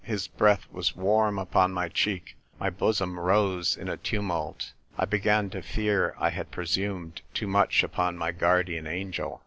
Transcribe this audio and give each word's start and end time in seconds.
His 0.03 0.27
breath 0.27 0.65
was 0.71 0.95
warm 0.95 1.37
upon 1.37 1.73
my 1.73 1.87
cheek. 1.87 2.35
My 2.59 2.71
bosom 2.71 3.19
rose 3.19 3.77
in 3.77 3.87
a 3.87 3.97
tumult. 3.97 4.71
I 4.97 5.05
began 5.05 5.51
to 5.51 5.61
fear 5.61 6.15
I 6.17 6.31
had 6.31 6.49
presumed 6.49 7.21
too 7.35 7.45
much 7.45 7.83
upon 7.83 8.17
my 8.17 8.31
guardian 8.31 8.87
angel. 8.87 9.39